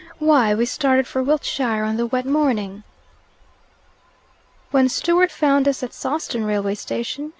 [0.17, 2.81] "Why, we started for Wiltshire on the wet morning!"
[4.71, 7.29] "When Stewart found us at Sawston railway station?"